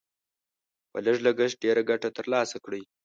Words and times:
په 0.91 0.97
لږ 1.05 1.17
لګښت 1.25 1.57
ډېره 1.63 1.81
ګټه 1.89 2.09
تر 2.17 2.25
لاسه 2.33 2.57
کړئ. 2.65 2.83